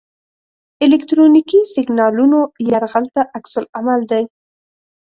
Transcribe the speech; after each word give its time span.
الکترونیکي 0.85 1.59
سیګنالونو 1.73 2.39
یرغل 2.69 3.05
ته 3.15 3.21
عکس 3.37 3.53
العمل 3.59 4.01
دی. 4.11 4.23